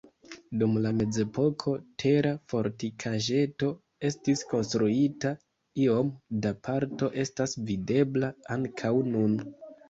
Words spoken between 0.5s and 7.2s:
Dum la mezepoko tera fortikaĵeto estis konstruita, iom da parto